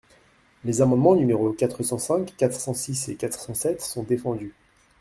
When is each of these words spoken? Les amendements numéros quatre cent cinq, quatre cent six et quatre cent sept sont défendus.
Les 0.65 0.81
amendements 0.81 1.13
numéros 1.13 1.53
quatre 1.53 1.83
cent 1.83 1.99
cinq, 1.99 2.35
quatre 2.35 2.59
cent 2.59 2.73
six 2.73 3.07
et 3.09 3.15
quatre 3.15 3.39
cent 3.39 3.53
sept 3.53 3.81
sont 3.83 4.01
défendus. 4.01 4.55